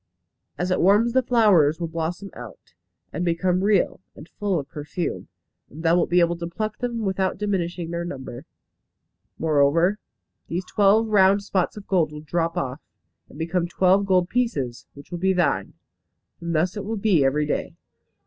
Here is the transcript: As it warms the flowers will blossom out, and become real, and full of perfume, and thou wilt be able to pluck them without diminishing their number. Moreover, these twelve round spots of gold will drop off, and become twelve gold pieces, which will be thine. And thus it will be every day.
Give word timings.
As 0.57 0.71
it 0.71 0.81
warms 0.81 1.13
the 1.13 1.21
flowers 1.21 1.79
will 1.79 1.87
blossom 1.87 2.31
out, 2.33 2.73
and 3.13 3.23
become 3.23 3.63
real, 3.63 3.99
and 4.15 4.27
full 4.27 4.57
of 4.57 4.67
perfume, 4.67 5.27
and 5.69 5.83
thou 5.83 5.95
wilt 5.95 6.09
be 6.09 6.21
able 6.21 6.35
to 6.37 6.47
pluck 6.47 6.79
them 6.79 7.01
without 7.05 7.37
diminishing 7.37 7.91
their 7.91 8.03
number. 8.03 8.47
Moreover, 9.37 9.99
these 10.47 10.65
twelve 10.65 11.07
round 11.09 11.43
spots 11.43 11.77
of 11.77 11.85
gold 11.85 12.11
will 12.11 12.21
drop 12.21 12.57
off, 12.57 12.81
and 13.29 13.37
become 13.37 13.67
twelve 13.67 14.07
gold 14.07 14.27
pieces, 14.27 14.87
which 14.95 15.11
will 15.11 15.19
be 15.19 15.33
thine. 15.33 15.73
And 16.39 16.55
thus 16.55 16.75
it 16.75 16.83
will 16.83 16.97
be 16.97 17.23
every 17.23 17.45
day. 17.45 17.75